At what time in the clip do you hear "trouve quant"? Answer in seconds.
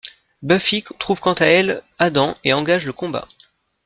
0.97-1.33